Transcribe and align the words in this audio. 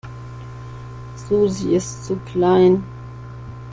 Susi 1.15 1.75
ist 1.75 2.07
zu 2.07 2.15
klein. 2.25 2.83